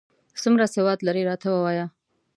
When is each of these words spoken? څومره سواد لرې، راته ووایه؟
څومره 0.41 0.65
سواد 0.75 0.99
لرې، 1.07 1.23
راته 1.29 1.47
ووایه؟ 1.51 1.85